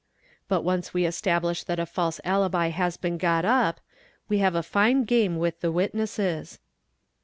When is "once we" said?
0.63-1.05